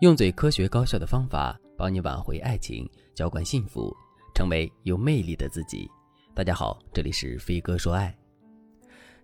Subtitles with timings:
[0.00, 3.96] 用最科学高效的方法帮你挽回爱情，浇灌幸福，
[4.34, 5.90] 成为有魅力的自己。
[6.34, 8.14] 大家好，这里是飞哥说爱。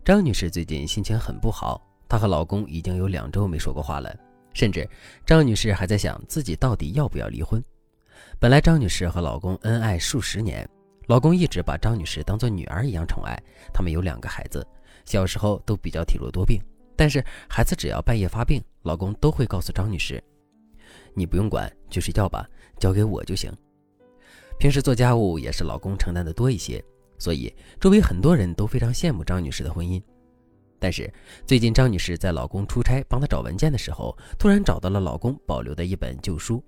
[0.02, 4.18] 张女士最近心情很不好，她和老公已经有两周没说过话了，
[4.54, 4.88] 甚至
[5.26, 7.62] 张女士还在想自己到底要不要离婚。
[8.40, 10.66] 本来张女士和老公恩爱数十年，
[11.06, 13.38] 老公一直把张女士当做女儿一样宠爱，
[13.74, 14.66] 他们有两个孩子，
[15.04, 16.58] 小时候都比较体弱多病，
[16.96, 20.22] 但是孩子只要半夜发病，老公都会告诉张女士。
[21.14, 22.48] 你不用管，去睡觉吧，
[22.78, 23.52] 交给我就行。
[24.58, 26.82] 平时做家务也是老公承担的多一些，
[27.18, 30.00] 所以周围很多人都非常羡慕张女士的婚姻。
[30.78, 31.12] 但是
[31.46, 36.62] 最近张女士在老公出差帮她找文件的时候，突然找到了老公保留的一本旧书，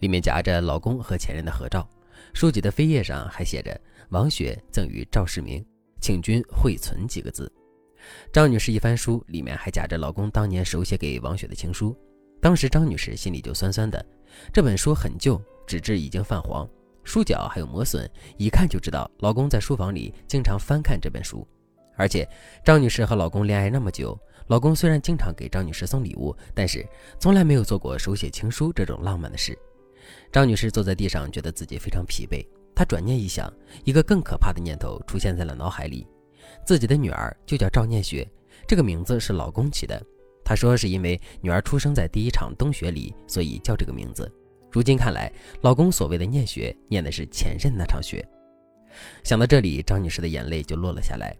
[0.00, 1.88] 里面夹着老公和前任的合照，
[2.34, 3.80] 书籍的扉页上还写着
[4.10, 5.64] “王雪赠与赵世明，
[6.00, 7.52] 请君惠存”几个字。
[8.32, 11.96] 张女士一翻书，里面还夹着老公当年手写给王雪的情书。
[12.42, 14.04] 当时张女士心里就酸酸的，
[14.52, 16.68] 这本书很旧，纸质已经泛黄，
[17.04, 21.46] 书角还有磨损，一看就知道老公在书房里经常翻看这本书。
[21.96, 22.28] 而且
[22.64, 26.84] 张女士和老公恋爱那么久，老公虽然经常给张女士送礼物，但是
[27.20, 29.56] 从来没有做过手写情书这种浪漫的事。
[30.32, 32.44] 张女士坐在地上，觉得自己非常疲惫。
[32.74, 33.48] 她转念一想，
[33.84, 36.08] 一个更可怕的念头出现在了脑海里：
[36.66, 38.28] 自己的女儿就叫赵念雪，
[38.66, 40.04] 这个名字是老公起的。
[40.52, 44.30] 他说：“是因为女儿出生在第一场冬雪里，所以叫这个名字。
[44.70, 48.22] 如今看来，老公所谓的念雪，念的是前任那场雪。”
[49.24, 51.34] 想到这里，张女士的眼泪就落了下来。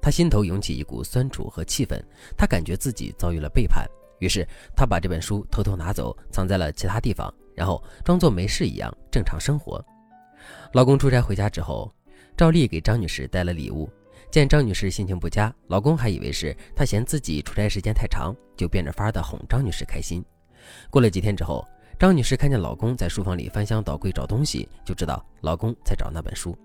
[0.00, 2.00] 她心头涌起一股酸楚和气愤，
[2.36, 3.84] 她感觉自己遭遇了背叛。
[4.20, 9.84] 于是，她把这本书偷偷拿走，藏在了其他地方，然后装作没事一样正常生活。
[10.74, 11.92] 老公出差回家之后，
[12.36, 13.90] 照例给张女士带了礼物。
[14.30, 20.24] 见张女士心情不佳，老公还以为是她嫌自己出差时间太长，就变着法的哄张女士开心。
[20.90, 21.66] 过了几天之后，
[21.98, 26.56] 张女士看见老公在书房里翻箱倒柜找东西，就知道老公在找那本书。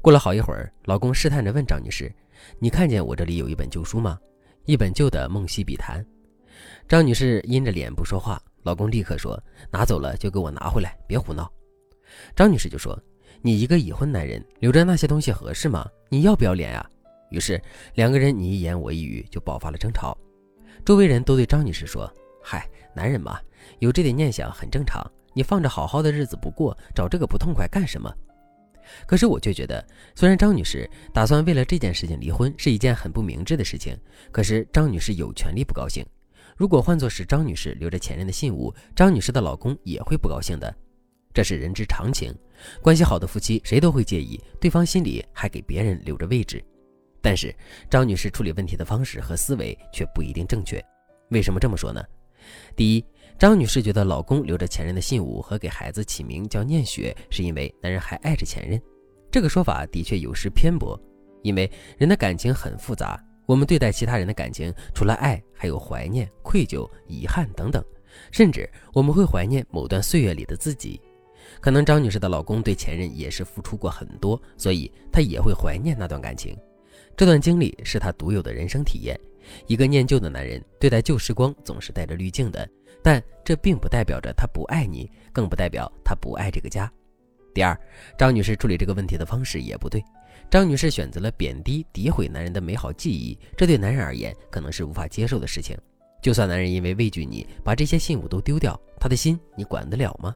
[0.00, 2.10] 过了好一会儿，老公试探着问张女士
[2.58, 4.18] ：“你看见我这里有一本旧书吗？
[4.64, 6.02] 一本旧的《梦溪笔谈》。”
[6.88, 8.40] 张女士阴着脸不说话。
[8.62, 11.50] 老公立刻说：“拿走了就给我拿回来，别胡闹。”
[12.36, 12.98] 张女士就说。
[13.42, 15.88] 你一个已婚男人留着那些东西合适吗？
[16.08, 16.90] 你要不要脸啊？
[17.30, 17.60] 于是
[17.94, 20.16] 两个人你一言我一语就爆发了争吵。
[20.84, 22.10] 周围人都对张女士说
[22.42, 23.38] ：“嗨，男人嘛，
[23.80, 25.04] 有这点念想很正常。
[25.34, 28.12] 你放着好好的日子不过，找这个不痛快干什么？”
[29.06, 33.94] 可是我却觉得，虽然张女士打算为了这件事情离婚是一件很不明智的事情，
[34.32, 36.02] 可是张女士有权利不高兴。
[36.56, 40.74] 如果换作是张女士留着前任的信物，张女士的老公也会不高兴的。
[41.38, 42.34] 这是人之常情，
[42.82, 46.60] 关系好的夫妻谁都会介意对方心里还给别人留着位置。
[47.22, 47.54] 但是
[47.88, 50.84] 张女士处理问题的方式和思维却不一定正确。
[51.30, 52.04] 为什么这么说呢？
[52.74, 53.04] 第一，
[53.38, 58.82] 张女士觉得老公留着前任的信物和给孩子起名叫念雪，是因为男人还爱着前任。
[59.30, 61.00] 这个说法的确有失偏颇，
[61.44, 63.16] 因为人的感情很复杂，
[63.46, 67.80] 我们对待其他人的感情，除了爱，还有怀念、愧疚、遗憾等等，
[68.32, 71.00] 甚至我们会怀念某段岁月里的自己。
[71.60, 76.56] 可能张女士的老公对前任也是付出过很多，所以她也会怀念那段感情。
[77.16, 79.18] 这段经历是她独有的人生体验。
[79.66, 82.68] 一个念旧的男人对待旧时光总是带着滤镜的，
[83.02, 86.92] 但这并不代表着他不爱你，更不代表他不爱这个家。
[87.54, 87.76] 第二，
[88.18, 90.04] 张女士处理这个问题的方式也不对。
[90.50, 95.76] 张女士选择了贬低、诋毁男人的美好记忆，这对男人而言可能是无法接受的事情。
[96.22, 100.34] 就算男人因为畏惧你，把这些信物都丢掉，他的心你管得了吗？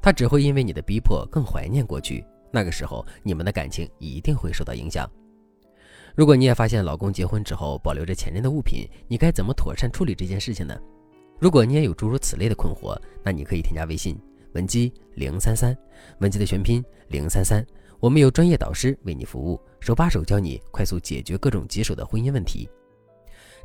[0.00, 5.08] 他只会因为你的逼迫更怀念过去，那个时候你们的感情一定会受到影响。
[6.14, 10.74] 如果你也发现老公结婚之后保留着前任的物品，你该怎么妥善处理这件事情呢？
[11.38, 14.18] 如果你也有诸如此类的困惑，那你可以添加微信
[14.54, 15.76] 文姬零三三，
[16.20, 17.62] 文姬的全拼零三三，
[18.00, 22.66] 我们有专业导师为你服务，手把手教你快速解决各种棘手的婚姻问题。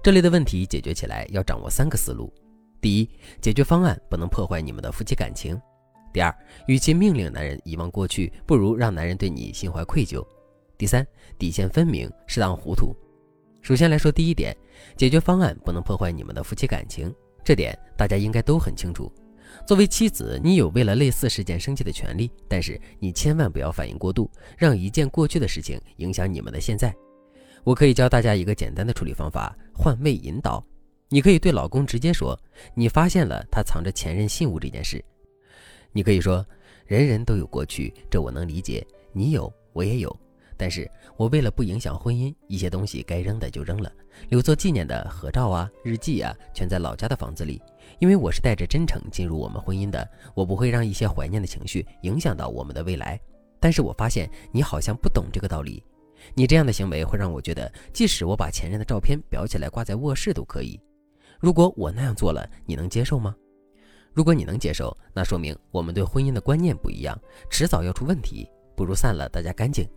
[0.04, 2.34] 这类的问题解决起来要掌握三个思路：
[2.82, 3.10] 第一，
[3.40, 5.58] 解决方案不能破坏你们的夫妻感情。
[6.14, 6.36] 第二，
[6.68, 10.26] 与其命令男人遗忘过去，不如让男人对你心怀愧疚。
[10.78, 11.06] 第三，
[11.38, 12.96] 底线分明，适当糊涂。
[13.62, 14.56] 首先来说第一点，
[14.98, 17.14] 解决方案不能破坏你们的夫妻感情，
[17.44, 19.12] 这点大家应该都很清楚。
[19.68, 26.94] 作为妻子，你有为了类似事件生气的权利，但是你千万不要反应过度，让一件过去的事情影响你们的现在。
[27.64, 30.66] 我可以教大家一个简单的处理方法：换位引导。
[31.10, 32.40] 你可以对老公直接说，
[32.74, 35.04] 你发现了他藏着前任信物这件事。
[35.92, 36.46] 你可以说，
[36.86, 38.86] 人人都有过去，这我能理解。
[39.12, 40.16] 你有，我也有。
[40.56, 43.92] 但是我为了不影响婚姻，一些东西该扔的就扔了，
[44.30, 47.62] 留作纪念的合照啊、日记啊，全在老家的房子里。
[48.00, 53.20] 因为我是带着真诚进入我们婚姻的，我不会让一些怀念的情绪影响到我们的未来。
[53.60, 55.84] 但是我发现你好像不懂这个道理，
[56.36, 60.80] 你这样的行为会让我觉得，即使我把前任的照片裱起来挂在卧室都可以。
[61.40, 63.36] 如果我那样做了，你能接受吗？
[64.14, 67.18] 如果你能接受，那说明我们对婚姻的观念不一样，
[67.50, 69.88] 迟早要出问题，不如散了，大家干净。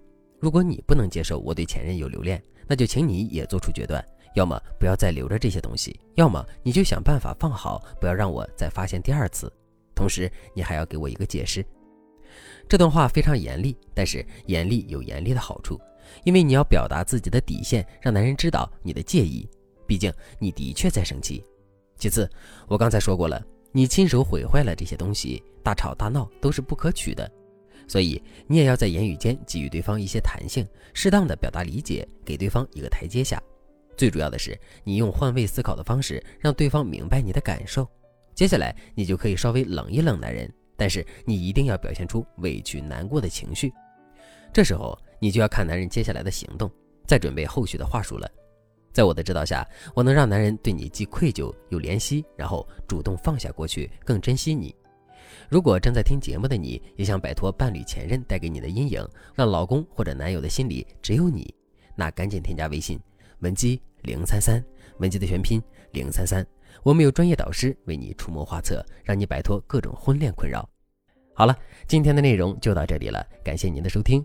[0.41, 9.53] 如果你不能接受我对前任有留恋，那就请你也做出决断，要么不要再留着这些东西，要么你就想办法放好，不要让我再发现第二次。
[9.95, 11.65] 同时，你还要给我一个解释。
[12.69, 15.81] 这段话非常严厉，但是严厉有严厉的好处，
[16.25, 19.49] 因为你要表达自己的底线，让男人知道你的介意。
[19.87, 21.45] 毕竟你的确在生气。
[21.97, 22.29] 其次，
[22.67, 23.41] 我刚才说过了，
[23.77, 27.29] 你亲手毁坏了这些东西，大吵大闹都是不可取的。
[27.89, 33.43] 所以你也要在言语间给予对方一些弹性，适当的表达理解，给对方一个台阶下。
[33.97, 37.85] 最主要的是，你用换位思考的方式让对方明白你的感受。
[38.33, 43.73] 接下来你就可以稍微冷一冷男人，但是你一定要表现出委屈难过的情绪。
[44.53, 46.71] 这时候你就要看男人接下来的行动，
[47.09, 48.31] 再准备后续的话术了。
[48.95, 54.73] 在我的指导下，我能让男人对你既愧疚又怜惜，然后主动放下过去，更珍惜你。
[55.49, 61.53] 如果正在听节目的你也想摆脱伴侣前任带给你的阴影，让老公或者男友的心里只有你，
[61.97, 62.99] 那赶紧添加微信
[63.41, 64.65] 文姬零三三，
[64.99, 65.61] 文姬的全拼
[65.91, 66.47] 零三三，
[66.85, 70.69] 我们有专业导师为你出谋划策，让你摆脱各种婚恋困扰。
[71.35, 71.59] 好了，
[71.89, 74.25] 今天的内容就到这里了，感谢您的收听。